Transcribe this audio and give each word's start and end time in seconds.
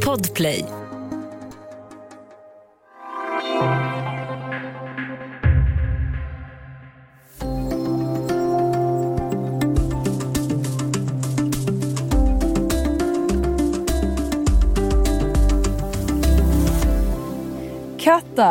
Podplay. 0.00 0.75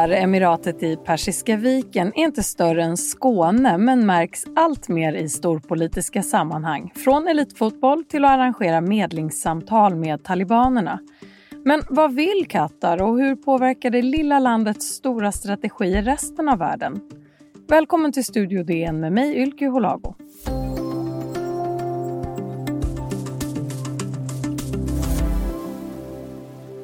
Här 0.06 0.24
emiratet 0.24 0.84
i 0.84 0.96
Persiska 0.96 1.58
viken, 1.58 2.08
är 2.08 2.24
inte 2.24 2.44
större 2.44 2.84
än 2.84 2.98
Skåne 2.98 3.78
men 3.78 4.06
märks 4.06 4.44
allt 4.56 4.90
mer 4.90 5.14
i 5.14 5.30
storpolitiska 5.30 6.24
sammanhang. 6.24 6.92
Från 6.96 7.28
elitfotboll 7.28 8.04
till 8.04 8.26
att 8.26 8.32
arrangera 8.32 8.82
medlingssamtal 8.82 9.96
med 9.96 10.24
talibanerna. 10.24 11.00
Men 11.64 11.82
vad 11.90 12.16
vill 12.16 12.46
Qatar 12.50 13.02
och 13.02 13.20
hur 13.20 13.36
påverkar 13.36 13.90
det 13.90 14.02
lilla 14.02 14.40
landets 14.40 14.86
stora 14.86 15.32
strategi 15.32 15.86
i 15.86 16.02
resten 16.02 16.50
av 16.50 16.58
världen? 16.58 17.02
Välkommen 17.68 18.12
till 18.12 18.26
Studio 18.26 18.64
DN 18.64 19.00
med 19.00 19.12
mig 19.12 19.38
Ylke 19.38 19.68
Holago. 19.68 20.16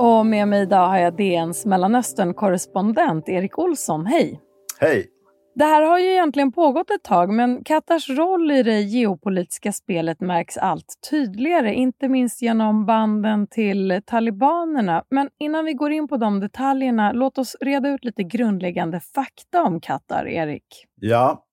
Och 0.01 0.25
med 0.25 0.47
mig 0.47 0.61
idag 0.61 0.87
har 0.87 0.97
jag 0.97 1.15
DNs 1.15 1.65
Mellanöstern-korrespondent 1.65 3.29
Erik 3.29 3.59
Olsson. 3.59 4.05
Hej! 4.05 4.41
Hej! 4.79 5.07
Det 5.55 5.65
här 5.65 5.81
har 5.81 5.99
ju 5.99 6.05
egentligen 6.05 6.51
pågått 6.51 6.89
ett 6.89 7.03
tag, 7.03 7.29
men 7.29 7.63
Katars 7.63 8.09
roll 8.09 8.51
i 8.51 8.63
det 8.63 8.81
geopolitiska 8.81 9.71
spelet 9.71 10.21
märks 10.21 10.57
allt 10.57 10.93
tydligare, 11.09 11.73
inte 11.73 12.07
minst 12.07 12.41
genom 12.41 12.85
banden 12.85 13.47
till 13.47 14.01
talibanerna. 14.05 15.03
Men 15.09 15.29
innan 15.39 15.65
vi 15.65 15.73
går 15.73 15.91
in 15.91 16.07
på 16.07 16.17
de 16.17 16.39
detaljerna, 16.39 17.11
låt 17.11 17.37
oss 17.37 17.55
reda 17.61 17.89
ut 17.89 18.05
lite 18.05 18.23
grundläggande 18.23 18.99
fakta 18.99 19.63
om 19.63 19.79
Qatar, 19.79 20.27
Erik. 20.27 20.85
Ja, 20.95 21.43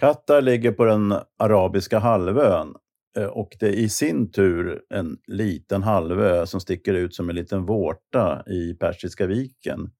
Qatar 0.00 0.42
ligger 0.42 0.72
på 0.72 0.84
den 0.84 1.14
arabiska 1.38 1.98
halvön 1.98 2.74
Eh, 3.16 3.26
och 3.26 3.56
det 3.60 3.68
är 3.68 3.72
i 3.72 3.88
sin 3.88 4.30
tur 4.30 4.82
en 4.90 5.16
liten 5.26 5.82
halvö 5.82 6.46
som 6.46 6.60
sticker 6.60 6.94
ut 6.94 7.14
som 7.14 7.30
en 7.30 7.36
liten 7.36 7.66
vårta 7.66 8.42
i 8.46 8.74
Persiska 8.74 9.26
viken. 9.26 9.90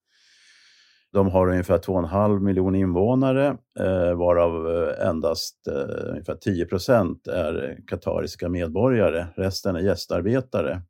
De 1.13 1.29
har 1.29 1.49
ungefär 1.49 1.79
2,5 1.79 2.41
miljoner 2.41 2.79
invånare, 2.79 3.47
eh, 3.81 4.15
varav 4.15 4.71
eh, 4.71 5.09
endast 5.09 5.69
ungefär 6.11 6.35
10 6.35 6.67
procent 6.67 7.27
är 7.27 7.79
katariska 7.87 8.49
medborgare. 8.49 9.27
Resten 9.37 9.77
är 9.77 9.81
gästarbetare. 9.81 10.83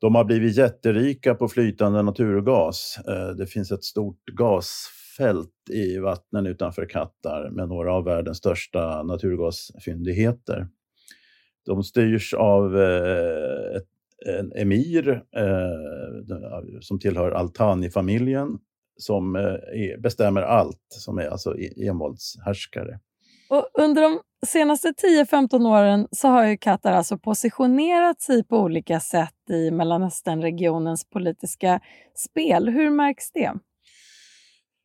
De 0.00 0.14
har 0.14 0.24
blivit 0.24 0.56
jätterika 0.56 1.34
på 1.34 1.48
flytande 1.48 2.02
naturgas. 2.02 2.98
Det 3.38 3.46
finns 3.46 3.72
ett 3.72 3.84
stort 3.84 4.24
gasfält 4.32 5.70
i 5.70 5.98
vattnen 5.98 6.46
utanför 6.46 6.86
Qatar 6.86 7.50
med 7.50 7.68
några 7.68 7.94
av 7.94 8.04
världens 8.04 8.38
största 8.38 9.02
naturgasfyndigheter. 9.02 10.68
De 11.66 11.82
styrs 11.82 12.34
av 12.34 12.80
eh, 12.80 13.76
ett, 13.76 13.88
en 14.26 14.52
emir 14.52 15.08
eh, 15.36 16.80
som 16.80 16.98
tillhör 16.98 17.30
Altani-familjen 17.30 18.58
som 18.96 19.36
eh, 19.36 20.00
bestämmer 20.00 20.42
allt, 20.42 20.86
som 20.88 21.18
är 21.18 21.26
alltså 21.26 21.58
e-, 21.58 21.88
envåldshärskare. 21.88 22.98
Och 23.50 23.68
under 23.74 24.02
de 24.02 24.20
senaste 24.46 24.88
10-15 24.88 25.68
åren 25.68 26.08
så 26.10 26.28
har 26.28 26.46
ju 26.46 26.56
Qatar 26.56 26.92
alltså 26.92 27.18
positionerat 27.18 28.20
sig 28.20 28.44
på 28.44 28.58
olika 28.58 29.00
sätt 29.00 29.50
i 29.50 29.70
Mellanösternregionens 29.70 31.10
politiska 31.10 31.80
spel. 32.14 32.68
Hur 32.68 32.90
märks 32.90 33.32
det? 33.32 33.52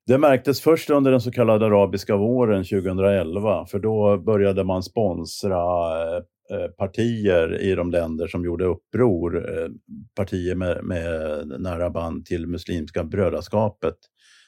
Det 0.08 0.18
märktes 0.18 0.62
först 0.62 0.90
under 0.90 1.12
den 1.12 1.22
så 1.22 1.32
kallade 1.32 1.66
arabiska 1.66 2.16
våren 2.16 2.64
2011, 2.64 3.66
för 3.66 3.80
då 3.80 4.18
började 4.18 4.64
man 4.64 4.84
sponsra 4.84 5.62
Eh, 6.52 6.68
partier 6.68 7.62
i 7.62 7.76
de 7.76 7.92
länder 7.92 8.28
som 8.28 8.46
gjorde 8.46 8.66
uppror, 8.66 9.38
eh, 9.38 9.68
partier 10.16 10.56
med, 10.56 10.84
med 10.84 11.48
nära 11.60 11.90
band 11.90 12.26
till 12.26 12.48
Muslimska 12.48 13.04
brödraskapet. 13.04 13.96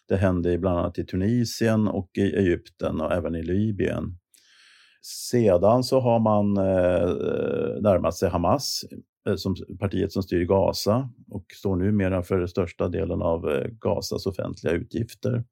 Det 0.07 0.15
hände 0.15 0.57
bland 0.57 0.79
annat 0.79 0.99
i 0.99 1.05
Tunisien 1.05 1.87
och 1.87 2.09
i 2.17 2.35
Egypten 2.35 3.01
och 3.01 3.13
även 3.13 3.35
i 3.35 3.43
Libyen. 3.43 4.17
Sedan 5.31 5.83
så 5.83 5.99
har 5.99 6.19
man 6.19 6.57
eh, 6.57 7.09
närmat 7.81 8.15
sig 8.15 8.29
Hamas, 8.29 8.81
eh, 9.27 9.35
som 9.35 9.55
partiet 9.79 10.11
som 10.11 10.23
styr 10.23 10.45
Gaza 10.45 11.09
och 11.31 11.45
står 11.55 11.75
numera 11.75 12.23
för 12.23 12.45
största 12.45 12.87
delen 12.87 13.21
av 13.21 13.67
Gazas 13.79 14.25
offentliga 14.25 14.73
utgifter. 14.73 15.43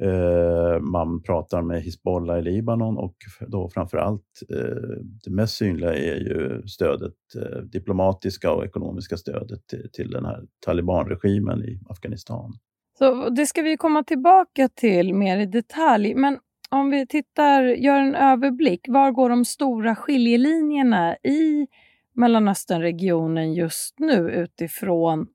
Eh, 0.00 0.80
man 0.80 1.22
pratar 1.22 1.62
med 1.62 1.82
Hizbollah 1.82 2.38
i 2.38 2.42
Libanon 2.42 2.98
och 2.98 3.16
då 3.40 3.68
framför 3.68 3.98
allt 3.98 4.42
eh, 4.50 5.02
det 5.24 5.30
mest 5.30 5.56
synliga 5.56 5.94
är 5.94 6.16
ju 6.16 6.62
stödet, 6.66 7.14
eh, 7.36 7.58
diplomatiska 7.58 8.52
och 8.52 8.64
ekonomiska 8.64 9.16
stödet 9.16 9.66
till, 9.66 9.90
till 9.92 10.10
den 10.10 10.24
här 10.24 10.42
talibanregimen 10.60 11.64
i 11.64 11.80
Afghanistan. 11.88 12.52
Så 12.98 13.28
det 13.28 13.46
ska 13.46 13.62
vi 13.62 13.76
komma 13.76 14.04
tillbaka 14.04 14.68
till 14.68 15.14
mer 15.14 15.38
i 15.38 15.46
detalj. 15.46 16.14
Men 16.14 16.38
om 16.70 16.90
vi 16.90 17.06
tittar, 17.06 17.62
gör 17.62 18.00
en 18.00 18.14
överblick. 18.14 18.80
Var 18.88 19.10
går 19.10 19.30
de 19.30 19.44
stora 19.44 19.96
skiljelinjerna 19.96 21.16
i 21.16 21.66
Mellanösternregionen 22.14 23.54
just 23.54 23.98
nu 23.98 24.30
utifrån 24.30 25.26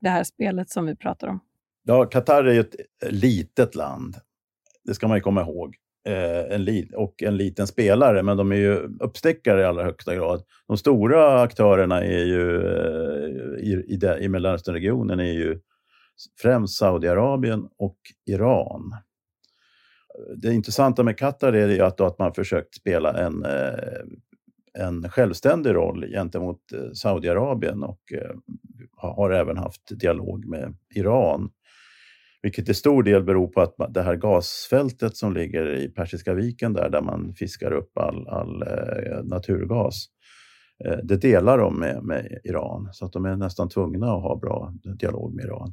det 0.00 0.08
här 0.08 0.24
spelet 0.24 0.70
som 0.70 0.86
vi 0.86 0.96
pratar 0.96 1.28
om? 1.28 1.40
Ja, 1.88 2.04
Qatar 2.04 2.44
är 2.44 2.52
ju 2.52 2.60
ett 2.60 2.76
eh, 3.04 3.10
litet 3.10 3.74
land. 3.74 4.16
Det 4.84 4.94
ska 4.94 5.08
man 5.08 5.16
ju 5.16 5.20
komma 5.20 5.40
ihåg. 5.42 5.74
Eh, 6.08 6.54
en 6.54 6.64
li- 6.64 6.90
och 6.94 7.22
en 7.22 7.36
liten 7.36 7.66
spelare, 7.66 8.22
men 8.22 8.36
de 8.36 8.52
är 8.52 8.56
ju 8.56 8.74
uppstickare 9.00 9.60
i 9.60 9.64
allra 9.64 9.84
högsta 9.84 10.14
grad. 10.14 10.42
De 10.68 10.76
stora 10.76 11.40
aktörerna 11.40 12.04
är 12.04 12.24
ju, 12.24 12.56
eh, 12.66 13.64
i, 13.64 13.84
i, 13.88 13.96
de, 13.96 14.18
i 14.18 14.28
Mellanösternregionen 14.28 15.20
är 15.20 15.32
ju 15.32 15.60
främst 16.42 16.78
Saudiarabien 16.78 17.68
och 17.78 17.98
Iran. 18.26 18.92
Det 20.36 20.52
intressanta 20.52 21.02
med 21.02 21.18
Qatar 21.18 21.52
är 21.52 21.68
ju 21.68 21.80
att, 21.80 22.00
att 22.00 22.18
man 22.18 22.34
försökt 22.34 22.74
spela 22.74 23.12
en, 23.12 23.44
eh, 23.44 24.04
en 24.78 25.08
självständig 25.10 25.74
roll 25.74 26.06
gentemot 26.12 26.72
eh, 26.72 26.92
Saudiarabien 26.92 27.82
och 27.82 28.00
eh, 28.12 28.36
har 28.96 29.30
även 29.30 29.56
haft 29.56 30.00
dialog 30.00 30.46
med 30.46 30.76
Iran. 30.94 31.50
Vilket 32.42 32.66
till 32.66 32.74
stor 32.74 33.02
del 33.02 33.24
beror 33.24 33.48
på 33.48 33.60
att 33.60 33.94
det 33.94 34.02
här 34.02 34.16
gasfältet 34.16 35.16
som 35.16 35.34
ligger 35.34 35.74
i 35.74 35.88
Persiska 35.88 36.34
viken 36.34 36.72
där, 36.72 36.90
där 36.90 37.02
man 37.02 37.34
fiskar 37.34 37.72
upp 37.72 37.98
all, 37.98 38.28
all 38.28 38.62
eh, 38.62 39.24
naturgas, 39.24 40.06
eh, 40.84 40.98
det 41.02 41.16
delar 41.16 41.58
de 41.58 41.78
med, 41.78 42.02
med, 42.02 42.38
Iran. 42.44 42.88
Så 42.92 43.06
att 43.06 43.12
de 43.12 43.24
är 43.24 43.36
nästan 43.36 43.68
tvungna 43.68 44.06
att 44.06 44.22
ha 44.22 44.36
bra 44.36 44.74
dialog 44.98 45.34
med 45.34 45.44
Iran. 45.44 45.72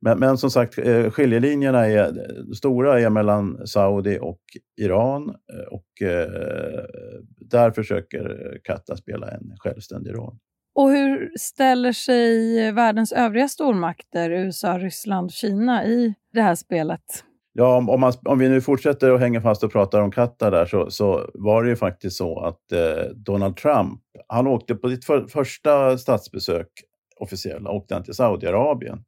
Men, 0.00 0.18
men 0.18 0.38
som 0.38 0.50
sagt, 0.50 0.78
eh, 0.78 1.10
skiljelinjerna 1.10 1.86
är 1.86 2.12
stora 2.54 3.00
är 3.00 3.10
mellan 3.10 3.66
Saudi 3.66 4.18
och 4.20 4.40
Iran 4.80 5.34
och 5.70 5.88
där 7.50 7.70
försöker 7.70 8.58
Qatar 8.64 8.96
spela 8.96 9.30
en 9.30 9.56
självständig 9.58 10.14
roll. 10.14 10.38
Och 10.74 10.90
hur 10.90 11.32
ställer 11.38 11.92
sig 11.92 12.72
världens 12.72 13.12
övriga 13.12 13.48
stormakter, 13.48 14.30
USA, 14.30 14.78
Ryssland, 14.78 15.32
Kina, 15.32 15.84
i 15.84 16.14
det 16.32 16.42
här 16.42 16.54
spelet? 16.54 17.24
Ja, 17.52 17.76
om, 17.76 18.00
man, 18.00 18.12
om 18.24 18.38
vi 18.38 18.48
nu 18.48 18.60
fortsätter 18.60 19.10
och 19.10 19.18
hänger 19.18 19.40
fast 19.40 19.64
och 19.64 19.72
pratar 19.72 20.00
om 20.00 20.10
Qatar 20.10 20.50
där 20.50 20.66
så, 20.66 20.90
så 20.90 21.30
var 21.34 21.62
det 21.62 21.68
ju 21.68 21.76
faktiskt 21.76 22.16
så 22.16 22.40
att 22.40 22.72
eh, 22.72 23.10
Donald 23.14 23.56
Trump, 23.56 24.00
han 24.28 24.46
åkte 24.46 24.74
på 24.74 24.88
sitt 24.88 25.04
för, 25.04 25.26
första 25.26 25.98
statsbesök 25.98 26.68
officiella, 27.20 27.70
åkte 27.70 27.94
han 27.94 28.04
till 28.04 28.14
Saudiarabien. 28.14 29.04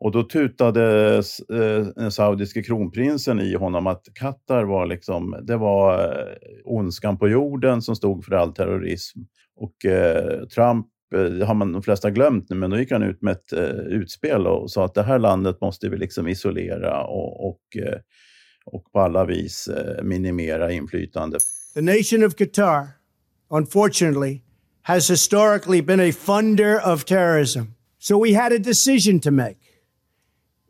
Och 0.00 0.12
då 0.12 0.22
tutade 0.22 1.16
eh, 1.52 1.86
den 1.96 2.12
saudiske 2.12 2.62
kronprinsen 2.62 3.40
i 3.40 3.54
honom 3.54 3.86
att 3.86 4.02
Qatar 4.14 4.64
var 4.64 4.86
liksom, 4.86 5.36
det 5.42 5.56
var 5.56 6.04
eh, 6.04 6.34
ondskan 6.64 7.18
på 7.18 7.28
jorden 7.28 7.82
som 7.82 7.96
stod 7.96 8.24
för 8.24 8.34
all 8.34 8.54
terrorism. 8.54 9.18
Och 9.58 9.84
eh, 9.84 10.46
Trump 10.46 10.86
eh, 11.14 11.46
har 11.46 11.54
man 11.54 11.72
de 11.72 11.82
flesta 11.82 12.10
glömt 12.10 12.50
nu, 12.50 12.56
men 12.56 12.70
då 12.70 12.78
gick 12.78 12.92
han 12.92 13.02
ut 13.02 13.22
med 13.22 13.32
ett 13.32 13.52
eh, 13.52 13.68
utspel 13.68 14.46
och 14.46 14.70
sa 14.70 14.84
att 14.84 14.94
det 14.94 15.02
här 15.02 15.18
landet 15.18 15.60
måste 15.60 15.88
vi 15.88 15.96
liksom 15.96 16.28
isolera 16.28 17.04
och, 17.04 17.48
och, 17.48 17.76
eh, 17.76 17.98
och 18.64 18.92
på 18.92 19.00
alla 19.00 19.24
vis 19.24 19.68
eh, 19.68 20.02
minimera 20.02 20.72
inflytande. 20.72 21.38
The 21.74 21.80
nation 21.80 22.24
of 22.24 22.34
Qatar, 22.34 22.86
unfortunately, 23.50 24.42
has 24.82 25.10
historically 25.10 25.82
been 25.82 26.00
a 26.00 26.12
funder 26.12 26.92
of 26.92 27.04
terrorism. 27.04 27.60
So 27.98 28.24
we 28.24 28.34
had 28.34 28.52
a 28.52 28.58
decision 28.58 29.20
to 29.20 29.30
make. 29.30 29.58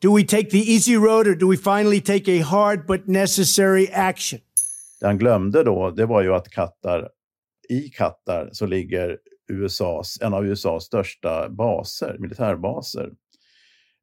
Do 0.01 0.17
we 0.17 0.25
take 0.25 0.51
the 0.51 0.73
easy 0.73 0.97
road 0.97 1.27
or 1.27 1.35
do 1.35 1.49
we 1.49 1.57
finally 1.57 2.01
take 2.01 2.29
a 2.29 2.43
hard 2.43 2.87
but 2.87 3.07
necessary 3.07 3.89
action? 3.93 4.41
Det 5.01 5.07
han 5.07 5.19
glömde 5.19 5.65
då, 5.65 5.91
det 5.91 6.07
var 6.07 6.23
ju 6.23 6.35
att 6.35 6.49
Qatar 6.49 7.09
i 7.69 7.81
Qatar 7.81 8.49
så 8.53 8.67
ligger 8.67 9.19
USAs, 9.49 10.19
en 10.23 10.35
av 10.35 10.47
USAs 10.47 10.85
största 10.85 11.49
baser, 11.49 12.17
militärbaser. 12.19 13.11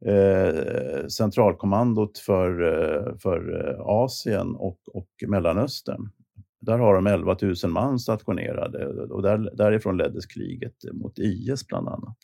Eh, 0.05 1.07
centralkommandot 1.07 2.17
för, 2.17 2.61
eh, 2.61 3.17
för 3.17 3.69
eh, 3.69 3.81
Asien 3.81 4.55
och, 4.55 4.79
och 4.93 5.09
Mellanöstern. 5.27 6.09
Där 6.61 6.77
har 6.77 6.95
de 6.95 7.07
11 7.07 7.37
000 7.41 7.55
man 7.67 7.99
stationerade 7.99 8.87
och 8.87 9.21
där, 9.21 9.55
därifrån 9.55 9.97
leddes 9.97 10.25
kriget 10.25 10.75
mot 10.93 11.19
IS 11.19 11.67
bland 11.67 11.87
annat. 11.87 12.17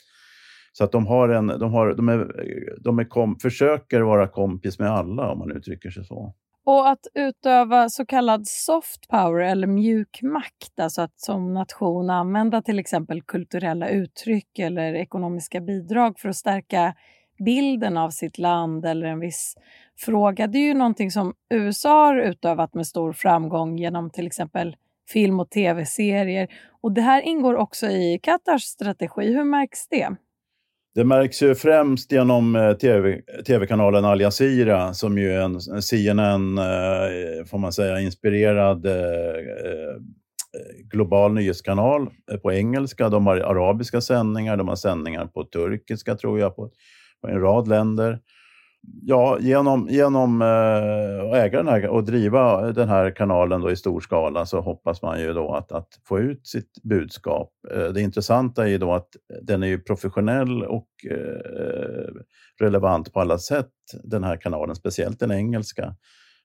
Så 0.73 0.83
att 0.83 0.91
de, 0.91 1.07
har 1.07 1.29
en, 1.29 1.47
de, 1.47 1.73
har, 1.73 1.93
de, 1.93 2.09
är, 2.09 2.33
de 2.79 2.99
är 2.99 3.03
kom, 3.03 3.39
försöker 3.39 4.01
vara 4.01 4.27
kompis 4.27 4.79
med 4.79 4.91
alla 4.91 5.31
om 5.31 5.39
man 5.39 5.51
uttrycker 5.51 5.89
sig 5.89 6.05
så. 6.05 6.35
Och 6.63 6.89
att 6.89 7.07
utöva 7.13 7.89
så 7.89 8.05
kallad 8.05 8.47
soft 8.47 9.07
power 9.07 9.41
eller 9.43 9.67
mjuk 9.67 10.21
makt, 10.21 10.79
alltså 10.79 11.01
att 11.01 11.19
som 11.19 11.53
nation 11.53 12.09
använda 12.09 12.61
till 12.61 12.79
exempel 12.79 13.21
kulturella 13.21 13.89
uttryck 13.89 14.59
eller 14.59 14.93
ekonomiska 14.93 15.61
bidrag 15.61 16.19
för 16.19 16.29
att 16.29 16.35
stärka 16.35 16.93
bilden 17.45 17.97
av 17.97 18.09
sitt 18.09 18.37
land 18.37 18.85
eller 18.85 19.07
en 19.07 19.19
viss 19.19 19.55
fråga. 19.99 20.47
Det 20.47 20.57
är 20.57 20.67
ju 20.67 20.73
någonting 20.73 21.11
som 21.11 21.33
USA 21.49 22.05
har 22.05 22.17
utövat 22.17 22.73
med 22.73 22.87
stor 22.87 23.13
framgång 23.13 23.77
genom 23.77 24.09
till 24.09 24.27
exempel 24.27 24.75
film 25.09 25.39
och 25.39 25.49
tv-serier. 25.49 26.47
Och 26.81 26.91
det 26.91 27.01
här 27.01 27.21
ingår 27.21 27.55
också 27.55 27.87
i 27.87 28.19
Qatars 28.23 28.63
strategi. 28.63 29.33
Hur 29.33 29.43
märks 29.43 29.87
det? 29.87 30.15
Det 30.95 31.03
märks 31.03 31.41
ju 31.41 31.55
främst 31.55 32.11
genom 32.11 32.55
eh, 32.55 32.73
TV, 32.73 33.21
tv-kanalen 33.47 34.05
Al 34.05 34.21
Jazeera 34.21 34.93
som 34.93 35.17
ju 35.17 35.31
är 35.31 35.41
en 35.41 35.81
CNN, 35.81 36.57
eh, 36.57 37.45
får 37.45 37.57
man 37.57 37.73
säga, 37.73 37.99
inspirerad 37.99 38.85
eh, 38.85 38.93
eh, 38.93 39.97
global 40.91 41.33
nyhetskanal 41.33 42.09
på 42.41 42.53
engelska. 42.53 43.09
De 43.09 43.27
har 43.27 43.37
arabiska 43.37 44.01
sändningar, 44.01 44.57
de 44.57 44.67
har 44.67 44.75
sändningar 44.75 45.25
på 45.25 45.43
turkiska 45.43 46.15
tror 46.15 46.39
jag, 46.39 46.55
på, 46.55 46.71
på 47.21 47.27
en 47.27 47.41
rad 47.41 47.67
länder 47.67 48.19
ja, 49.01 49.37
genom, 49.39 49.87
genom 49.89 50.41
eh, 50.41 51.29
att 51.29 51.35
äga 51.35 51.57
den 51.57 51.67
här 51.67 51.87
och 51.87 52.03
driva 52.03 52.71
den 52.71 52.89
här 52.89 53.11
kanalen 53.15 53.61
då 53.61 53.71
i 53.71 53.75
stor 53.75 53.99
skala 53.99 54.45
så 54.45 54.61
hoppas 54.61 55.01
man 55.01 55.21
ju 55.21 55.33
då 55.33 55.53
att, 55.53 55.71
att 55.71 55.87
få 56.07 56.19
ut 56.19 56.47
sitt 56.47 56.83
budskap. 56.83 57.51
Eh, 57.71 57.85
det 57.85 58.01
intressanta 58.01 58.63
är 58.63 58.67
ju 58.67 58.77
då 58.77 58.93
att 58.93 59.09
den 59.41 59.63
är 59.63 59.67
ju 59.67 59.79
professionell 59.79 60.63
och 60.63 60.89
eh, 61.11 62.13
relevant 62.59 63.13
på 63.13 63.19
alla 63.21 63.37
sätt, 63.37 63.71
den 64.03 64.23
här 64.23 64.37
kanalen, 64.37 64.75
speciellt 64.75 65.19
den 65.19 65.31
engelska. 65.31 65.95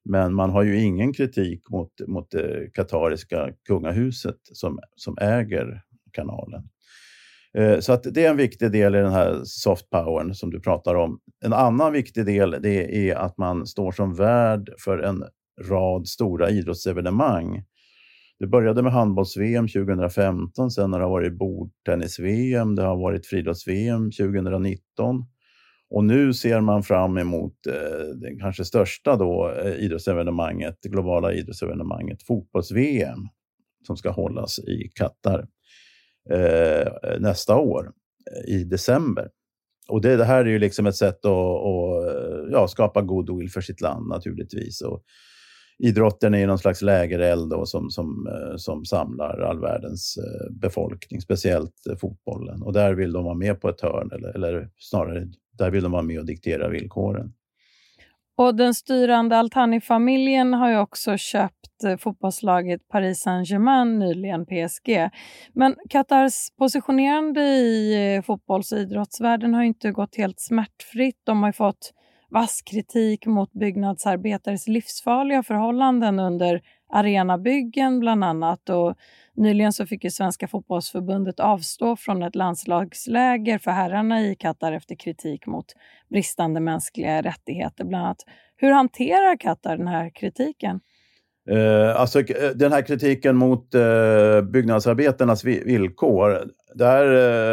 Men 0.04 0.34
man 0.34 0.50
har 0.50 0.62
ju 0.62 0.80
ingen 0.80 1.12
kritik 1.12 1.70
mot, 1.70 1.90
mot 2.06 2.30
det 2.30 2.70
katariska 2.74 3.50
kungahuset 3.68 4.38
som, 4.52 4.78
som 4.96 5.18
äger 5.20 5.82
kanalen. 6.12 6.68
Eh, 7.56 7.78
så 7.80 7.92
att 7.92 8.02
det 8.02 8.24
är 8.24 8.30
en 8.30 8.36
viktig 8.36 8.72
del 8.72 8.94
i 8.94 8.98
den 8.98 9.12
här 9.12 9.40
soft 9.44 9.90
powern 9.90 10.34
som 10.34 10.50
du 10.50 10.60
pratar 10.60 10.94
om. 10.94 11.18
En 11.44 11.52
annan 11.52 11.92
viktig 11.92 12.26
del 12.26 12.56
det 12.62 13.10
är 13.10 13.16
att 13.16 13.38
man 13.38 13.66
står 13.66 13.92
som 13.92 14.14
värd 14.14 14.70
för 14.84 14.98
en 14.98 15.24
rad 15.62 16.08
stora 16.08 16.50
idrottsevenemang. 16.50 17.64
Det 18.38 18.46
började 18.46 18.82
med 18.82 18.92
handbolls-VM 18.92 19.68
2015, 19.68 20.70
sen 20.70 20.92
har 20.92 21.00
det 21.00 21.06
varit 21.06 21.38
bordtennis-VM, 21.38 22.74
det 22.74 22.82
har 22.82 22.96
varit 22.96 23.26
friidrotts-VM 23.26 24.10
2019. 24.10 25.24
Och 25.90 26.04
nu 26.04 26.34
ser 26.34 26.60
man 26.60 26.82
fram 26.82 27.18
emot 27.18 27.66
eh, 27.66 28.06
det 28.20 28.36
kanske 28.40 28.64
största 28.64 29.16
då, 29.16 29.52
eh, 29.64 29.72
idrottsevenemanget, 29.72 30.78
det 30.82 30.88
globala 30.88 31.32
idrottsevenemanget 31.32 32.22
fotbolls-VM 32.22 33.28
som 33.86 33.96
ska 33.96 34.10
hållas 34.10 34.58
i 34.58 34.90
Qatar 34.94 35.46
eh, 36.30 37.18
nästa 37.20 37.56
år 37.56 37.92
eh, 38.30 38.54
i 38.54 38.64
december. 38.64 39.28
Och 39.88 40.00
det, 40.00 40.16
det, 40.16 40.24
här 40.24 40.44
är 40.44 40.48
ju 40.48 40.58
liksom 40.58 40.86
ett 40.86 40.96
sätt 40.96 41.24
att, 41.24 41.32
att 41.32 42.14
eh, 42.14 42.50
ja, 42.50 42.68
skapa 42.68 43.02
goodwill 43.02 43.50
för 43.50 43.60
sitt 43.60 43.80
land 43.80 44.08
naturligtvis. 44.08 44.80
Och 44.80 45.02
idrotten 45.78 46.34
är 46.34 46.38
ju 46.38 46.46
någon 46.46 46.58
slags 46.58 46.82
lägereld 46.82 47.50
då, 47.50 47.66
som, 47.66 47.90
som, 47.90 48.26
eh, 48.26 48.56
som 48.56 48.84
samlar 48.84 49.40
all 49.40 49.60
världens 49.60 50.18
befolkning, 50.50 51.20
speciellt 51.20 51.74
fotbollen. 52.00 52.62
Och 52.62 52.72
där 52.72 52.94
vill 52.94 53.12
de 53.12 53.24
vara 53.24 53.34
med 53.34 53.60
på 53.60 53.68
ett 53.68 53.80
hörn, 53.80 54.10
eller, 54.12 54.28
eller 54.28 54.70
snarare 54.78 55.28
där 55.58 55.70
vill 55.70 55.82
de 55.82 55.92
vara 55.92 56.02
med 56.02 56.18
och 56.18 56.26
diktera 56.26 56.68
villkoren. 56.68 57.32
Och 58.38 58.54
den 58.54 58.74
styrande 58.74 59.36
Altani-familjen 59.36 60.54
har 60.54 60.70
ju 60.70 60.78
också 60.78 61.16
köpt 61.16 61.65
Eh, 61.84 61.96
fotbollslaget 61.96 62.88
Paris 62.88 63.20
Saint-Germain 63.20 63.98
nyligen, 63.98 64.46
PSG. 64.46 65.10
Men 65.52 65.76
Qatars 65.88 66.50
positionerande 66.58 67.40
i 67.40 67.94
eh, 68.16 68.22
fotbolls 68.22 68.72
och 68.72 68.78
idrottsvärlden 68.78 69.54
har 69.54 69.62
inte 69.62 69.90
gått 69.90 70.16
helt 70.16 70.40
smärtfritt. 70.40 71.20
De 71.24 71.42
har 71.42 71.52
fått 71.52 71.92
vass 72.30 72.62
kritik 72.62 73.26
mot 73.26 73.52
byggnadsarbetares 73.52 74.68
livsfarliga 74.68 75.42
förhållanden 75.42 76.18
under 76.18 76.62
arenabyggen 76.92 78.00
bland 78.00 78.24
annat. 78.24 78.68
Och 78.68 78.94
nyligen 79.34 79.72
så 79.72 79.86
fick 79.86 80.04
ju 80.04 80.10
Svenska 80.10 80.48
fotbollsförbundet 80.48 81.40
avstå 81.40 81.96
från 81.96 82.22
ett 82.22 82.34
landslagsläger 82.34 83.58
för 83.58 83.70
herrarna 83.70 84.22
i 84.22 84.36
Qatar 84.36 84.72
efter 84.72 84.94
kritik 84.94 85.46
mot 85.46 85.66
bristande 86.10 86.60
mänskliga 86.60 87.22
rättigheter 87.22 87.84
bland 87.84 88.04
annat. 88.04 88.24
Hur 88.56 88.70
hanterar 88.70 89.36
Qatar 89.36 89.76
den 89.76 89.88
här 89.88 90.10
kritiken? 90.10 90.80
Eh, 91.50 92.00
alltså, 92.00 92.20
eh, 92.20 92.50
den 92.54 92.72
här 92.72 92.82
kritiken 92.82 93.36
mot 93.36 93.74
eh, 93.74 94.42
byggnadsarbetarnas 94.42 95.44
villkor, 95.44 96.42
där 96.74 97.04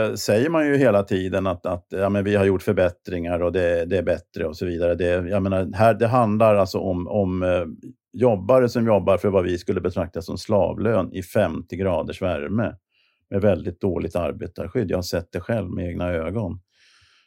eh, 0.09 0.15
säger 0.15 0.49
man 0.49 0.67
ju 0.67 0.77
hela 0.77 1.03
tiden 1.03 1.47
att, 1.47 1.65
att 1.65 1.87
ja, 1.89 2.09
men 2.09 2.23
vi 2.23 2.35
har 2.35 2.45
gjort 2.45 2.61
förbättringar 2.61 3.39
och 3.39 3.51
det, 3.51 3.85
det 3.85 3.97
är 3.97 4.03
bättre 4.03 4.45
och 4.45 4.57
så 4.57 4.65
vidare. 4.65 4.95
Det, 4.95 5.05
jag 5.05 5.43
menar, 5.43 5.69
här, 5.73 5.93
det 5.93 6.07
handlar 6.07 6.55
alltså 6.55 6.77
om, 6.77 7.07
om 7.07 7.43
eh, 7.43 7.65
jobbare 8.13 8.69
som 8.69 8.85
jobbar 8.85 9.17
för 9.17 9.29
vad 9.29 9.43
vi 9.43 9.57
skulle 9.57 9.81
betrakta 9.81 10.21
som 10.21 10.37
slavlön 10.37 11.13
i 11.13 11.23
50 11.23 11.75
graders 11.75 12.21
värme 12.21 12.75
med 13.29 13.41
väldigt 13.41 13.81
dåligt 13.81 14.15
arbetarskydd. 14.15 14.91
Jag 14.91 14.97
har 14.97 15.03
sett 15.03 15.31
det 15.31 15.39
själv 15.39 15.69
med 15.69 15.87
egna 15.87 16.09
ögon. 16.09 16.59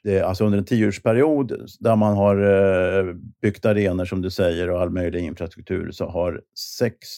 Det, 0.02 0.20
alltså 0.20 0.44
under 0.44 0.58
en 0.58 0.64
tioårsperiod 0.64 1.66
där 1.80 1.96
man 1.96 2.16
har 2.16 2.36
eh, 2.36 3.14
byggt 3.42 3.64
arenor 3.64 4.04
som 4.04 4.22
du 4.22 4.30
säger 4.30 4.70
och 4.70 4.80
all 4.80 4.90
möjlig 4.90 5.20
infrastruktur 5.20 5.90
så 5.90 6.06
har 6.06 6.40
6 6.80 7.08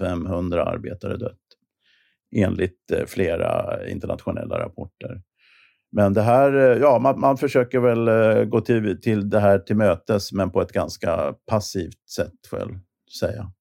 500 0.00 0.64
arbetare 0.64 1.16
dött 1.16 1.38
enligt 2.36 2.90
eh, 2.92 3.06
flera 3.06 3.78
internationella 3.88 4.58
rapporter. 4.58 5.22
Men 5.92 6.12
det 6.12 6.22
här, 6.22 6.52
ja, 6.80 6.98
man, 6.98 7.20
man 7.20 7.36
försöker 7.36 7.80
väl 7.80 8.44
gå 8.44 8.60
till, 8.60 9.00
till 9.00 9.30
det 9.30 9.40
här 9.40 9.58
till 9.58 9.76
mötes 9.76 10.32
men 10.32 10.50
på 10.50 10.62
ett 10.62 10.72
ganska 10.72 11.34
passivt 11.50 12.08
sätt 12.16 12.32
får 12.50 12.58
jag 12.58 12.80
säga. 13.18 13.52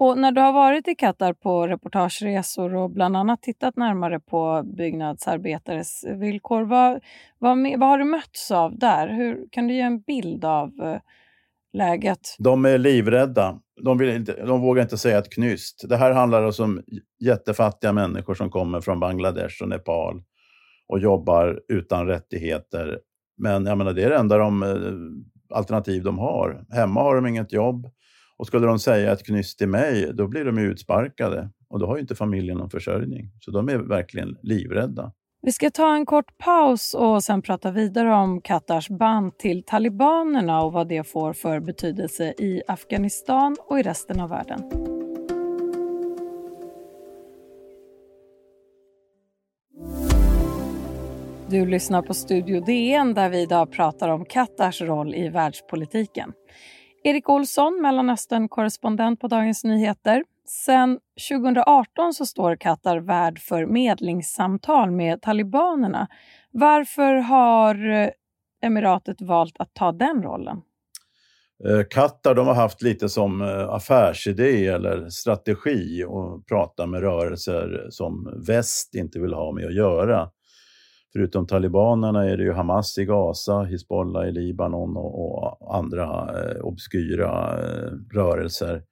Och 0.00 0.18
när 0.18 0.32
du 0.32 0.40
har 0.40 0.52
varit 0.52 0.88
i 0.88 0.94
Qatar 0.94 1.32
på 1.32 1.66
reportageresor 1.66 2.74
och 2.74 2.90
bland 2.90 3.16
annat 3.16 3.42
tittat 3.42 3.76
närmare 3.76 4.20
på 4.20 4.62
byggnadsarbetares 4.76 6.04
villkor, 6.20 6.62
vad, 6.64 7.00
vad, 7.38 7.58
vad 7.78 7.88
har 7.88 7.98
du 7.98 8.04
mötts 8.04 8.50
av 8.50 8.78
där? 8.78 9.08
Hur, 9.08 9.48
kan 9.50 9.66
du 9.66 9.74
ge 9.74 9.80
en 9.80 10.00
bild 10.00 10.44
av 10.44 10.68
eh, 10.82 10.96
läget? 11.72 12.36
De 12.38 12.64
är 12.64 12.78
livrädda. 12.78 13.60
De, 13.82 13.98
vill 13.98 14.08
inte, 14.08 14.44
de 14.46 14.60
vågar 14.60 14.82
inte 14.82 14.98
säga 14.98 15.18
ett 15.18 15.32
knyst. 15.32 15.84
Det 15.88 15.96
här 15.96 16.12
handlar 16.12 16.42
alltså 16.42 16.64
om 16.64 16.82
jättefattiga 17.24 17.92
människor 17.92 18.34
som 18.34 18.50
kommer 18.50 18.80
från 18.80 19.00
Bangladesh 19.00 19.62
och 19.62 19.68
Nepal 19.68 20.22
och 20.88 21.00
jobbar 21.00 21.60
utan 21.68 22.06
rättigheter. 22.06 22.98
Men 23.36 23.66
jag 23.66 23.78
menar, 23.78 23.92
det 23.92 24.04
är 24.04 24.10
det 24.10 24.16
enda 24.16 24.38
de, 24.38 24.62
eh, 24.62 25.56
alternativ 25.56 26.02
de 26.02 26.18
har. 26.18 26.64
Hemma 26.70 27.02
har 27.02 27.14
de 27.14 27.26
inget 27.26 27.52
jobb. 27.52 27.90
Och 28.40 28.46
skulle 28.46 28.66
de 28.66 28.78
säga 28.78 29.12
ett 29.12 29.26
knyst 29.26 29.58
till 29.58 29.68
mig, 29.68 30.10
då 30.14 30.28
blir 30.28 30.44
de 30.44 30.58
utsparkade. 30.58 31.48
Och 31.68 31.78
då 31.78 31.86
har 31.86 31.96
ju 31.96 32.00
inte 32.00 32.14
familjen 32.14 32.58
någon 32.58 32.70
försörjning. 32.70 33.30
Så 33.40 33.50
de 33.50 33.68
är 33.68 33.78
verkligen 33.78 34.36
livrädda. 34.42 35.12
Vi 35.42 35.52
ska 35.52 35.70
ta 35.70 35.94
en 35.94 36.06
kort 36.06 36.38
paus 36.38 36.94
och 36.94 37.24
sen 37.24 37.42
prata 37.42 37.70
vidare 37.70 38.14
om 38.14 38.40
Qatars 38.40 38.88
band 38.88 39.38
till 39.38 39.62
talibanerna 39.62 40.62
och 40.62 40.72
vad 40.72 40.88
det 40.88 41.04
får 41.04 41.32
för 41.32 41.60
betydelse 41.60 42.34
i 42.38 42.62
Afghanistan 42.68 43.56
och 43.60 43.78
i 43.78 43.82
resten 43.82 44.20
av 44.20 44.28
världen. 44.28 44.60
Du 51.48 51.66
lyssnar 51.66 52.02
på 52.02 52.14
Studio 52.14 52.60
DN 52.60 53.14
där 53.14 53.28
vi 53.28 53.42
idag 53.42 53.72
pratar 53.72 54.08
om 54.08 54.24
Qatars 54.24 54.80
roll 54.80 55.14
i 55.14 55.28
världspolitiken. 55.28 56.32
Erik 57.02 57.28
Olsson, 57.28 57.78
Mellanöstern-korrespondent 57.82 59.20
på 59.20 59.28
Dagens 59.28 59.64
Nyheter. 59.64 60.24
Sen 60.46 60.98
2018 61.30 62.14
så 62.14 62.26
står 62.26 62.56
Qatar 62.56 62.98
värd 62.98 63.38
för 63.38 63.66
medlingssamtal 63.66 64.90
med 64.90 65.22
talibanerna. 65.22 66.08
Varför 66.50 67.14
har 67.14 67.90
eh, 67.90 68.08
emiratet 68.62 69.20
valt 69.20 69.54
att 69.58 69.74
ta 69.74 69.92
den 69.92 70.22
rollen? 70.22 70.62
Eh, 71.64 71.82
Qatar 71.90 72.34
de 72.34 72.46
har 72.46 72.54
haft 72.54 72.82
lite 72.82 73.08
som 73.08 73.42
eh, 73.42 73.70
affärsidé 73.70 74.66
eller 74.66 75.08
strategi 75.08 76.04
att 76.04 76.46
prata 76.46 76.86
med 76.86 77.00
rörelser 77.00 77.86
som 77.90 78.42
väst 78.46 78.94
inte 78.94 79.20
vill 79.20 79.34
ha 79.34 79.52
med 79.52 79.66
att 79.66 79.74
göra. 79.74 80.30
Förutom 81.12 81.46
talibanerna 81.46 82.24
är 82.30 82.36
det 82.36 82.42
ju 82.42 82.52
Hamas 82.52 82.98
i 82.98 83.04
Gaza, 83.04 83.62
Hizbollah 83.62 84.28
i 84.28 84.32
Libanon 84.32 84.96
och, 84.96 85.58
och 85.62 85.76
andra 85.76 86.04
eh, 86.04 86.60
obskyra 86.60 87.58
eh, 87.58 87.92
rörelser. 88.14 88.82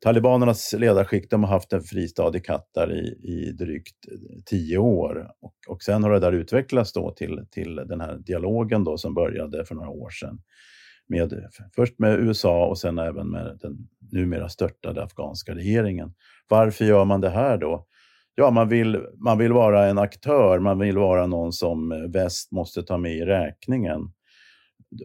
Talibanernas 0.00 0.74
ledarskikt 0.78 1.30
de 1.30 1.44
har 1.44 1.50
haft 1.50 1.72
en 1.72 1.82
fristad 1.82 2.36
i 2.36 2.40
Qatar 2.40 2.92
i, 2.92 3.04
i 3.22 3.52
drygt 3.52 3.96
eh, 4.12 4.42
tio 4.46 4.78
år 4.78 5.30
och, 5.40 5.54
och 5.68 5.82
sen 5.82 6.02
har 6.02 6.10
det 6.10 6.20
där 6.20 6.32
utvecklats 6.32 6.92
då 6.92 7.10
till, 7.10 7.46
till 7.50 7.76
den 7.76 8.00
här 8.00 8.18
dialogen 8.18 8.84
då 8.84 8.98
som 8.98 9.14
började 9.14 9.64
för 9.64 9.74
några 9.74 9.90
år 9.90 10.10
sedan. 10.10 10.38
Med, 11.08 11.48
först 11.74 11.98
med 11.98 12.20
USA 12.20 12.66
och 12.66 12.78
sen 12.78 12.98
även 12.98 13.30
med 13.30 13.58
den 13.62 13.88
numera 14.12 14.48
störtade 14.48 15.02
afghanska 15.02 15.54
regeringen. 15.54 16.14
Varför 16.48 16.84
gör 16.84 17.04
man 17.04 17.20
det 17.20 17.30
här 17.30 17.58
då? 17.58 17.86
Ja, 18.34 18.50
man 18.50 18.68
vill, 18.68 19.06
man 19.24 19.38
vill 19.38 19.52
vara 19.52 19.86
en 19.86 19.98
aktör, 19.98 20.58
man 20.58 20.78
vill 20.78 20.98
vara 20.98 21.26
någon 21.26 21.52
som 21.52 22.10
väst 22.12 22.52
måste 22.52 22.82
ta 22.82 22.98
med 22.98 23.12
i 23.12 23.24
räkningen. 23.24 24.00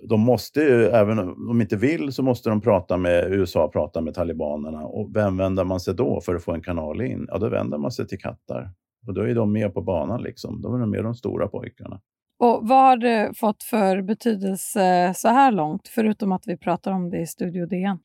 De 0.10 0.20
måste 0.20 0.62
ju, 0.62 0.86
även 0.86 1.20
om 1.20 1.48
de 1.48 1.62
inte 1.62 1.76
vill, 1.76 2.14
så 2.14 2.24
måste 2.24 2.50
de 2.50 2.62
prata 2.62 2.98
med 2.98 3.34
USA, 3.34 3.68
prata 3.68 4.02
med 4.02 4.14
talibanerna. 4.14 4.86
Och 4.86 5.16
vem 5.16 5.38
vänder 5.38 5.64
man 5.64 5.80
sig 5.80 5.96
då 5.96 6.22
för 6.22 6.36
att 6.36 6.44
få 6.44 6.54
en 6.54 6.62
kanal 6.62 7.02
in? 7.02 7.26
Ja, 7.28 7.38
då 7.38 7.50
vänder 7.50 7.78
man 7.78 7.92
sig 7.92 8.08
till 8.08 8.20
Qatar. 8.20 8.72
Och 9.08 9.14
då 9.14 9.22
är 9.22 9.36
de 9.36 9.52
med 9.52 9.74
på 9.74 9.82
banan, 9.82 10.22
liksom. 10.22 10.62
Då 10.62 10.76
är 10.76 10.80
de 10.80 10.90
med 10.90 11.04
de 11.04 11.16
stora 11.16 11.48
pojkarna. 11.48 12.02
Och 12.40 12.68
Vad 12.68 12.84
har 12.84 12.98
det 12.98 13.32
fått 13.38 13.64
för 13.64 14.02
betydelse 14.02 15.14
så 15.16 15.28
här 15.28 15.52
långt, 15.52 15.88
förutom 15.88 16.32
att 16.32 16.44
vi 16.48 16.58
pratar 16.58 16.92
om 16.92 17.10
det 17.10 17.20
i 17.20 17.28
Studio 17.28 17.66
DN? 17.66 18.00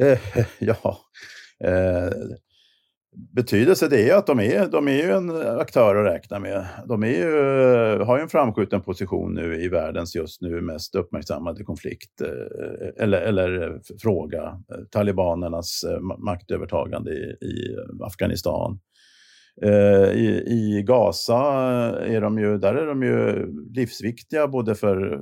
Eh, 0.00 0.18
ja, 0.58 0.98
eh, 1.64 2.12
betydelse 3.14 3.88
det 3.88 4.10
är 4.10 4.16
att 4.16 4.26
de 4.26 4.40
är, 4.40 4.68
de 4.68 4.88
är 4.88 5.02
ju 5.02 5.10
en 5.10 5.30
aktör 5.60 5.96
att 5.96 6.14
räkna 6.14 6.38
med. 6.38 6.66
De 6.86 7.02
är 7.02 7.08
ju, 7.08 7.32
har 8.04 8.16
ju 8.16 8.22
en 8.22 8.28
framskjuten 8.28 8.80
position 8.80 9.34
nu 9.34 9.62
i 9.62 9.68
världens 9.68 10.16
just 10.16 10.40
nu 10.40 10.60
mest 10.60 10.94
uppmärksammade 10.94 11.64
konflikt 11.64 12.20
eh, 12.20 13.02
eller, 13.04 13.20
eller 13.20 13.80
fråga, 14.02 14.42
eh, 14.42 14.84
talibanernas 14.90 15.84
eh, 15.84 16.00
maktövertagande 16.00 17.10
i, 17.12 17.36
i 17.40 17.76
Afghanistan. 18.00 18.78
I, 20.14 20.26
I 20.46 20.84
Gaza 20.86 21.42
är 22.06 22.20
de 22.20 22.38
ju, 22.38 22.58
där 22.58 22.74
är 22.74 22.86
de 22.86 23.02
ju 23.02 23.46
livsviktiga 23.74 24.48
både 24.48 24.74
för, 24.74 25.20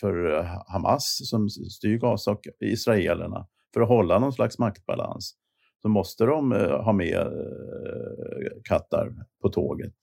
för 0.00 0.42
Hamas 0.72 1.20
som 1.30 1.48
styr 1.48 1.98
Gaza 1.98 2.30
och 2.30 2.40
israelerna 2.60 3.46
för 3.74 3.80
att 3.80 3.88
hålla 3.88 4.18
någon 4.18 4.32
slags 4.32 4.58
maktbalans 4.58 5.34
så 5.82 5.88
måste 5.88 6.24
de 6.24 6.52
eh, 6.52 6.84
ha 6.84 6.92
med 6.92 7.16
eh, 7.16 8.62
Qatar 8.64 9.12
på 9.42 9.48
tåget. 9.48 9.94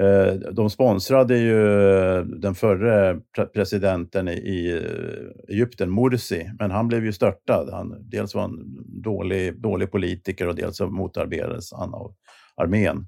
Eh, 0.00 0.34
de 0.34 0.70
sponsrade 0.70 1.38
ju 1.38 1.88
eh, 2.16 2.24
den 2.24 2.54
förre 2.54 3.20
presidenten 3.54 4.28
i 4.28 4.82
eh, 4.82 5.54
Egypten, 5.54 5.90
Morsi, 5.90 6.50
men 6.58 6.70
han 6.70 6.88
blev 6.88 7.04
ju 7.04 7.12
störtad. 7.12 7.70
Han, 7.72 8.10
dels 8.10 8.34
var 8.34 8.42
han 8.42 8.58
dålig, 9.02 9.62
dålig 9.62 9.90
politiker 9.90 10.48
och 10.48 10.54
dels 10.54 10.80
motarbetades 10.80 11.72
han 11.72 11.94
av 11.94 12.14
armén. 12.56 13.06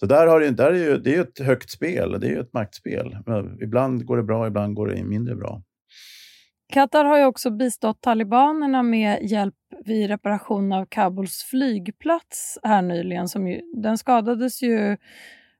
Så 0.00 0.06
där, 0.06 0.26
har 0.26 0.40
det, 0.40 0.50
där 0.50 0.70
är 0.70 0.78
ju, 0.78 0.98
det 0.98 1.14
är 1.14 1.20
ett 1.20 1.38
högt 1.38 1.70
spel, 1.70 2.20
det 2.20 2.28
är 2.28 2.40
ett 2.40 2.52
maktspel. 2.52 3.16
Men 3.26 3.62
ibland 3.62 4.04
går 4.04 4.16
det 4.16 4.22
bra, 4.22 4.46
ibland 4.46 4.74
går 4.74 4.88
det 4.88 5.04
mindre 5.04 5.36
bra. 5.36 5.62
Qatar 6.72 7.04
har 7.04 7.18
ju 7.18 7.24
också 7.24 7.50
bistått 7.50 8.00
talibanerna 8.00 8.82
med 8.82 9.18
hjälp 9.22 9.54
vid 9.84 10.08
reparation 10.08 10.72
av 10.72 10.86
Kabuls 10.86 11.46
flygplats 11.50 12.58
här 12.62 12.82
nyligen. 12.82 13.28
Som 13.28 13.48
ju, 13.48 13.60
den 13.74 13.98
skadades 13.98 14.62
ju 14.62 14.96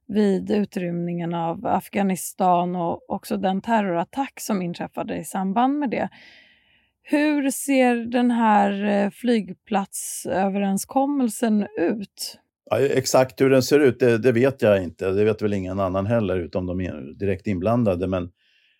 vid 0.06 0.50
utrymningen 0.50 1.34
av 1.34 1.66
Afghanistan 1.66 2.76
och 2.76 3.10
också 3.10 3.36
den 3.36 3.62
terrorattack 3.62 4.40
som 4.40 4.62
inträffade 4.62 5.16
i 5.16 5.24
samband 5.24 5.78
med 5.78 5.90
det. 5.90 6.08
Hur 7.02 7.50
ser 7.50 7.96
den 7.96 8.30
här 8.30 8.84
eh, 8.84 9.10
flygplatsöverenskommelsen 9.10 11.66
ut? 11.78 12.38
Ja, 12.70 12.80
exakt 12.80 13.40
hur 13.40 13.50
den 13.50 13.62
ser 13.62 13.80
ut, 13.80 14.00
det, 14.00 14.18
det, 14.18 14.32
vet 14.32 14.62
jag 14.62 14.82
inte. 14.82 15.10
Det 15.10 15.24
vet 15.24 15.42
väl 15.42 15.52
ingen 15.52 15.80
annan 15.80 16.06
heller, 16.06 16.36
utom 16.36 16.66
de 16.66 16.78
direkt 17.18 17.46
inblandade. 17.46 18.06
Men 18.06 18.30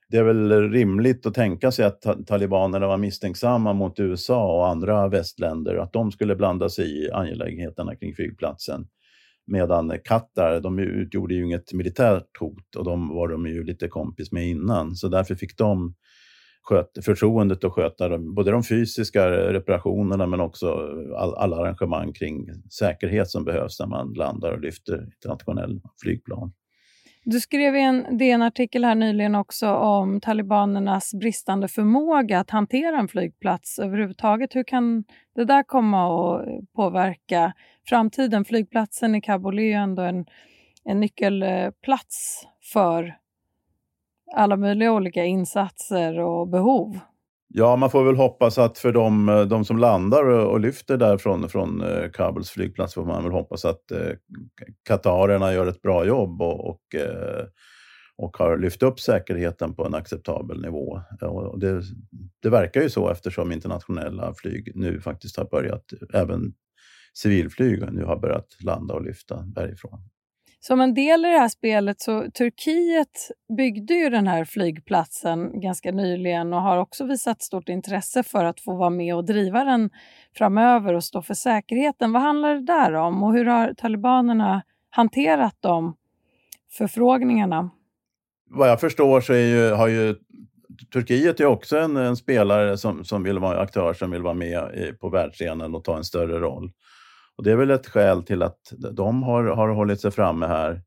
det 0.09 0.17
är 0.17 0.23
väl 0.23 0.71
rimligt 0.71 1.27
att 1.27 1.35
tänka 1.35 1.73
sig 1.73 1.85
att 1.85 2.27
talibanerna 2.27 2.87
var 2.87 2.97
misstänksamma 2.97 3.73
mot 3.73 4.01
USA 4.01 4.57
och 4.57 4.69
andra 4.69 5.09
västländer, 5.09 5.77
att 5.77 5.93
de 5.93 6.13
skulle 6.13 6.37
blanda 6.37 6.69
sig 6.69 7.05
i 7.05 7.11
angelägenheterna 7.11 7.97
kring 7.97 8.15
flygplatsen. 8.15 8.87
Medan 9.47 9.99
Qatar, 10.05 10.61
de 10.61 10.79
utgjorde 10.79 11.35
ju 11.35 11.45
inget 11.45 11.73
militärt 11.73 12.39
hot 12.39 12.77
och 12.77 12.85
de 12.85 13.09
var 13.09 13.29
de 13.29 13.47
ju 13.47 13.65
lite 13.65 13.89
kompis 13.89 14.33
med 14.33 14.49
innan. 14.49 14.97
Så 14.97 15.09
därför 15.09 15.35
fick 15.35 15.59
de 15.59 15.95
sköt, 16.63 17.05
förtroendet 17.05 17.65
att 17.65 17.73
sköta 17.73 18.09
de, 18.09 18.35
både 18.35 18.51
de 18.51 18.63
fysiska 18.63 19.31
reparationerna 19.31 20.27
men 20.27 20.41
också 20.41 20.69
all, 21.17 21.35
alla 21.35 21.57
arrangemang 21.57 22.13
kring 22.13 22.47
säkerhet 22.79 23.31
som 23.31 23.45
behövs 23.45 23.81
när 23.81 23.87
man 23.87 24.13
landar 24.13 24.53
och 24.53 24.61
lyfter 24.61 25.03
internationell 25.03 25.81
flygplan. 26.03 26.53
Du 27.27 27.41
skrev 27.41 27.77
i 27.77 27.81
en 27.81 28.19
DN-artikel 28.19 28.85
här 28.85 28.95
nyligen 28.95 29.35
också 29.35 29.71
om 29.75 30.21
talibanernas 30.21 31.15
bristande 31.15 31.69
förmåga 31.69 32.41
att 32.41 32.51
hantera 32.51 32.99
en 32.99 33.09
flygplats 33.09 33.79
överhuvudtaget. 33.79 34.55
Hur 34.55 34.65
kan 34.65 35.05
det 35.35 35.45
där 35.45 35.63
komma 35.63 36.07
att 36.07 36.73
påverka 36.73 37.53
framtiden? 37.89 38.45
Flygplatsen 38.45 39.15
i 39.15 39.21
Kabul 39.21 39.59
är 39.59 39.63
ju 39.63 39.73
ändå 39.73 40.03
en, 40.03 40.27
en 40.85 41.01
nyckelplats 41.01 42.47
för 42.73 43.19
alla 44.35 44.57
möjliga 44.57 44.93
olika 44.93 45.25
insatser 45.25 46.19
och 46.21 46.49
behov. 46.49 46.99
Ja, 47.49 47.77
man 47.77 47.91
får 47.91 48.05
väl 48.05 48.17
hoppas 48.17 48.59
att 48.59 48.79
för 48.79 48.93
de, 48.93 49.29
eh, 49.29 49.43
de 49.43 49.65
som 49.65 49.79
landar 49.79 50.25
och 50.25 50.61
lyfter 50.61 50.97
därifrån 50.97 51.49
från 51.49 51.81
eh, 51.81 52.11
Kabuls 52.11 52.51
flygplats 52.51 52.95
får 52.95 53.05
man 53.05 53.23
väl 53.23 53.33
hoppas 53.33 53.65
att 53.65 53.91
eh, 53.91 54.11
katarerna 54.89 55.55
gör 55.55 55.67
ett 55.67 55.83
bra 55.83 56.07
jobb 56.07 56.43
och, 56.43 56.69
och, 56.69 56.95
eh, 56.95 57.45
och 58.17 58.37
har 58.37 58.59
lyft 58.59 58.83
upp 58.83 59.01
säkerheten 59.01 59.75
på 59.75 59.87
en 59.87 59.95
acceptabel 59.95 60.63
nivå. 60.63 61.01
Och 61.21 61.59
det, 61.59 61.83
det 62.43 62.51
verkar 62.51 62.83
ju 62.83 62.91
så 62.91 63.11
eftersom 63.11 63.53
internationella 63.53 64.35
flyg 64.35 64.73
nu 64.75 65.01
faktiskt 65.01 65.37
har 65.37 65.45
börjat, 65.45 65.85
även 66.13 66.53
civilflyg 67.19 67.93
nu 67.93 68.05
har 68.05 68.17
börjat 68.17 68.57
landa 68.61 68.95
och 68.95 69.03
lyfta 69.03 69.43
därifrån. 69.43 70.01
Som 70.67 70.81
en 70.81 70.95
del 70.95 71.25
i 71.25 71.29
det 71.29 71.39
här 71.39 71.49
spelet 71.49 72.01
så 72.01 72.31
Turkiet 72.31 73.31
byggde 73.57 73.95
ju 73.95 74.11
den 74.11 74.27
här 74.27 74.45
flygplatsen 74.45 75.61
ganska 75.61 75.93
nyligen 75.93 76.53
och 76.53 76.61
har 76.61 76.79
också 76.79 77.05
visat 77.05 77.43
stort 77.43 77.69
intresse 77.69 78.23
för 78.23 78.45
att 78.45 78.61
få 78.61 78.77
vara 78.77 78.91
med 78.91 79.15
och 79.15 79.25
driva 79.25 79.65
den 79.65 79.91
framöver 80.39 80.95
och 80.95 81.05
stå 81.05 81.23
för 81.23 81.35
säkerheten. 81.35 82.13
Vad 82.13 82.23
handlar 82.23 82.55
det 82.55 82.67
där 82.67 82.93
om 82.93 83.23
och 83.23 83.33
hur 83.33 83.45
har 83.45 83.75
talibanerna 83.75 84.63
hanterat 84.91 85.57
de 85.61 85.97
förfrågningarna? 86.79 87.71
Vad 88.51 88.69
jag 88.69 88.81
förstår 88.81 89.21
så 89.21 89.35
ju, 89.35 89.71
har 89.71 89.89
ju 89.89 90.15
Turkiet 90.93 91.41
är 91.41 91.47
också 91.47 91.79
en, 91.79 91.97
en, 91.97 92.17
spelare 92.17 92.77
som, 92.79 93.05
som 93.05 93.23
vill 93.23 93.39
vara 93.39 93.61
aktör 93.61 93.93
som 93.93 94.11
vill 94.11 94.23
vara 94.23 94.35
med 94.35 94.71
på 95.01 95.09
världsscenen 95.09 95.75
och 95.75 95.85
ta 95.85 95.97
en 95.97 96.05
större 96.05 96.39
roll. 96.39 96.71
Och 97.37 97.45
det 97.45 97.53
är 97.53 97.57
väl 97.57 97.71
ett 97.71 97.87
skäl 97.87 98.23
till 98.23 98.43
att 98.43 98.73
de 98.93 99.23
har, 99.23 99.45
har 99.45 99.69
hållit 99.69 100.01
sig 100.01 100.11
framme 100.11 100.47
här. 100.47 100.83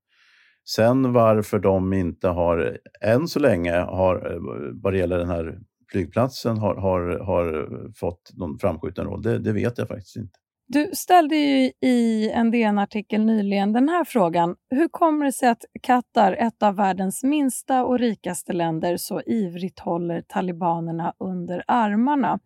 Sen 0.76 1.14
varför 1.14 1.60
de 1.60 1.94
inte 1.94 2.28
har, 2.28 2.78
än 3.02 3.28
så 3.28 3.40
länge, 3.40 3.74
har, 3.74 4.16
eh, 4.16 4.40
vad 4.84 4.94
det 4.94 4.98
gäller 5.00 5.18
den 5.18 5.30
här 5.30 5.60
flygplatsen, 5.92 6.58
har, 6.58 6.76
har, 6.76 7.20
har 7.20 7.68
fått 7.94 8.32
någon 8.34 8.60
framskjuten 8.60 9.06
roll, 9.06 9.22
det, 9.22 9.40
det 9.40 9.52
vet 9.52 9.78
jag 9.78 9.88
faktiskt 9.88 10.16
inte. 10.16 10.40
Du 10.70 10.90
ställde 10.94 11.36
ju 11.36 11.72
i 11.82 12.32
en 12.32 12.52
DN-artikel 12.52 13.26
nyligen 13.26 13.74
den 13.74 13.90
här 13.90 14.04
frågan. 14.04 14.56
Hur 14.70 14.88
kommer 14.88 15.26
det 15.26 15.32
sig 15.32 15.50
att 15.50 15.66
Qatar, 15.82 16.34
ett 16.34 16.64
av 16.64 16.76
världens 16.76 17.24
minsta 17.24 17.86
och 17.86 18.00
rikaste 18.00 18.54
länder, 18.54 18.98
så 18.98 19.22
ivrigt 19.22 19.80
håller 19.80 20.22
talibanerna 20.22 21.14
under 21.20 21.64
armarna? 21.68 22.40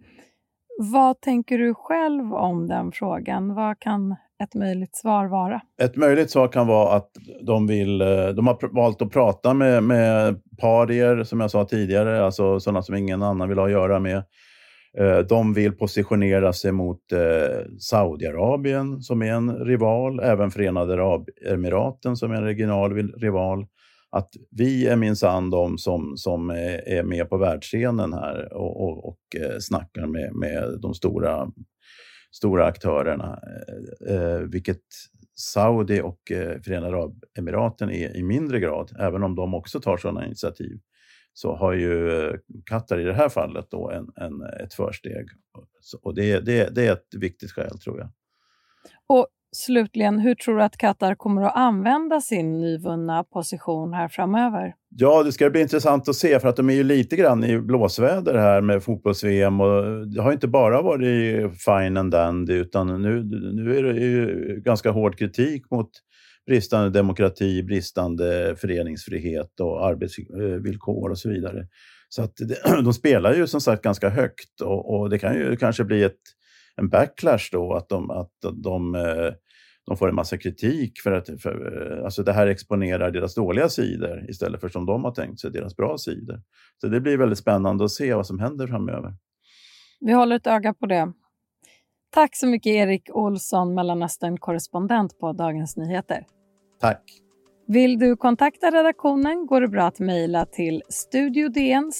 Vad 0.84 1.22
tänker 1.22 1.58
du 1.58 1.74
själv 1.74 2.34
om 2.34 2.68
den 2.68 2.92
frågan? 2.92 3.56
Vad 3.56 3.80
kan 3.80 4.16
ett 4.44 4.56
möjligt 4.56 4.96
svar 4.96 5.26
vara? 5.26 5.62
Ett 5.82 5.96
möjligt 5.96 6.32
svar 6.32 6.48
kan 6.48 6.68
vara 6.68 6.96
att 6.96 7.10
de, 7.42 7.68
vill, 7.68 8.02
eh, 8.02 8.28
de 8.28 8.48
har 8.48 8.76
valt 8.76 9.02
att 9.02 9.12
prata 9.12 9.54
med, 9.54 9.84
med 9.84 10.42
parier, 10.62 11.24
som 11.24 11.40
jag 11.40 11.52
sa 11.52 11.66
tidigare, 11.66 12.26
alltså 12.26 12.60
sådana 12.60 12.82
som 12.82 12.96
ingen 12.96 13.24
annan 13.24 13.50
vill 13.50 13.58
ha 13.58 13.66
att 13.66 13.72
göra 13.72 14.00
med. 14.00 14.18
Eh, 14.98 15.18
de 15.30 15.54
vill 15.54 15.72
positionera 15.72 16.54
sig 16.54 16.72
mot 16.72 17.12
eh, 17.12 17.66
Saudiarabien 17.80 19.02
som 19.02 19.22
är 19.22 19.32
en 19.32 19.56
rival, 19.56 20.20
även 20.20 20.52
Förenade 20.52 20.94
Arabemiraten 20.94 22.16
som 22.16 22.32
är 22.32 22.36
en 22.36 22.46
regional 22.46 22.94
rival. 23.22 23.66
Att 24.12 24.30
vi 24.50 24.88
är 24.88 24.96
minsann 24.96 25.50
de 25.50 25.78
som, 25.78 26.18
som 26.18 26.50
är 26.50 27.04
med 27.04 27.30
på 27.30 27.38
världsscenen 27.38 28.14
här 28.14 28.54
och, 28.54 28.84
och, 28.84 29.08
och 29.08 29.20
eh, 29.36 29.58
snackar 29.60 30.08
med, 30.08 30.36
med 30.36 30.80
de 30.82 30.94
stora, 30.94 31.52
stora 32.32 32.66
aktörerna. 32.66 33.40
Eh, 34.08 34.16
eh, 34.16 34.40
vilket 34.40 34.82
Saudi 35.36 36.02
och 36.02 36.20
Förenade 36.66 36.98
Arabemiraten 36.98 37.92
är 37.92 38.18
i 38.18 38.24
mindre 38.24 38.60
grad, 38.60 38.92
även 39.00 39.24
om 39.24 39.36
de 39.36 39.54
också 39.54 39.80
tar 39.80 39.98
sådana 39.98 40.26
initiativ 40.26 40.80
så 41.34 41.56
har 41.56 41.74
ju 41.74 42.38
Qatar 42.66 43.00
i 43.00 43.04
det 43.04 43.14
här 43.14 43.30
fallet 43.30 43.68
då 43.70 43.92
en, 43.92 44.10
en 44.16 44.42
ett 44.42 44.74
försteg. 44.74 45.28
Och 46.02 46.16
det, 46.16 46.40
det, 46.40 46.76
det 46.76 46.88
är 46.88 46.94
ett 46.94 47.14
viktigt 47.18 47.52
skäl 47.52 47.80
tror 47.80 48.00
jag. 48.00 48.10
Och 49.08 49.28
slutligen, 49.56 50.20
hur 50.20 50.36
tror 50.36 50.58
du 50.58 50.64
att 50.64 50.78
Qatar 50.78 51.16
kommer 51.16 51.42
att 51.42 51.56
använda 51.56 52.22
sin 52.22 52.62
nyvunna 52.62 53.24
position 53.24 53.94
här 53.94 54.08
framöver? 54.08 54.74
Ja, 54.90 55.24
det 55.24 55.32
ska 55.32 55.50
bli 55.50 55.62
intressant 55.62 56.10
att 56.10 56.16
se 56.16 56.40
för 56.40 56.48
att 56.48 56.56
de 56.56 56.70
är 56.70 56.74
ju 56.74 56.84
lite 56.84 57.16
grann 57.16 57.44
i 57.44 57.60
blåsväder 57.60 58.38
här 58.38 58.62
med 58.62 58.84
fotbolls-VM 58.84 59.62
och 59.62 60.08
det 60.08 60.22
har 60.22 60.32
inte 60.32 60.48
bara 60.48 60.82
varit 60.82 61.52
fine 61.66 61.98
and 61.98 62.12
dandy 62.12 62.54
utan 62.54 63.02
nu, 63.02 63.24
nu 63.54 63.78
är 63.78 63.84
det 63.84 64.00
ju 64.00 64.62
ganska 64.66 64.92
hård 64.92 65.18
kritik 65.18 65.72
mot 65.72 65.90
bristande 66.48 66.90
demokrati, 66.90 67.64
bristande 67.64 68.56
föreningsfrihet 68.58 69.60
och 69.60 69.86
arbetsvillkor 69.86 71.10
och 71.10 71.18
så 71.18 71.30
vidare. 71.30 71.68
Så 72.10 72.22
att 72.24 72.34
de 72.84 72.94
spelar 72.94 73.34
ju 73.34 73.48
som 73.48 73.62
sagt 73.62 73.84
ganska 73.84 74.10
högt 74.10 74.62
och, 74.62 74.94
och 74.94 75.10
det 75.10 75.20
kan 75.20 75.36
ju 75.36 75.56
kanske 75.56 75.84
bli 75.84 76.04
ett, 76.04 76.20
en 76.82 76.90
backlash 76.90 77.50
då 77.52 77.74
att 77.74 77.90
de, 77.90 78.12
att 78.12 78.32
de, 78.54 78.96
eh, 78.96 79.34
de 79.86 79.98
får 79.98 80.10
en 80.10 80.16
massa 80.16 80.38
kritik 80.38 81.00
för 81.00 81.12
att 81.12 81.42
för, 81.42 81.98
eh, 81.98 82.06
alltså 82.06 82.24
det 82.24 82.34
här 82.34 82.48
exponerar 82.48 83.12
deras 83.12 83.36
dåliga 83.36 83.70
sidor 83.70 84.30
istället 84.30 84.62
för 84.62 84.70
som 84.70 84.86
de 84.86 85.04
har 85.04 85.12
tänkt 85.12 85.40
sig, 85.40 85.52
deras 85.52 85.76
bra 85.76 85.98
sidor. 85.98 86.42
Så 86.82 86.88
det 86.88 87.02
blir 87.02 87.18
väldigt 87.18 87.40
spännande 87.40 87.86
att 87.86 87.92
se 87.92 88.14
vad 88.14 88.28
som 88.28 88.40
händer 88.40 88.68
framöver. 88.68 89.14
Vi 90.00 90.14
håller 90.14 90.36
ett 90.36 90.48
öga 90.48 90.74
på 90.74 90.86
det. 90.86 91.14
Tack 92.14 92.36
så 92.36 92.48
mycket 92.48 92.72
Erik 92.72 93.10
Olsson, 93.10 93.74
Mellanöstern-korrespondent 93.74 95.20
på 95.20 95.34
Dagens 95.34 95.78
Nyheter. 95.78 96.26
Tack. 96.80 97.04
Vill 97.68 98.00
du 98.00 98.16
kontakta 98.16 98.72
redaktionen 98.72 99.46
går 99.46 99.62
det 99.62 99.68
bra 99.68 99.84
att 99.84 100.00
mejla 100.00 100.46
till 100.46 100.82
studiodn 100.90 101.92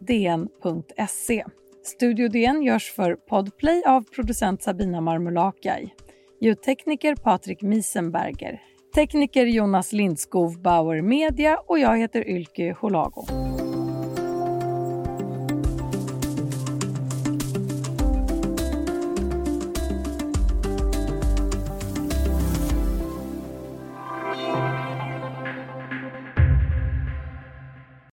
dn.se. 0.00 1.44
Studio 1.86 2.28
DN 2.28 2.62
görs 2.62 2.92
för 2.92 3.14
Podplay 3.14 3.82
av 3.86 4.02
producent 4.02 4.62
Sabina 4.62 5.00
Marmulakai. 5.00 5.94
Ljudtekniker 6.40 7.16
Patrik 7.16 7.62
Miesenberger. 7.62 8.60
Tekniker 8.94 9.46
Jonas 9.46 9.92
Lindskov 9.92 10.62
Bauer 10.62 11.02
Media 11.02 11.58
och 11.66 11.78
jag 11.78 11.98
heter 11.98 12.28
Ylke 12.28 12.76
Holago. 12.80 13.26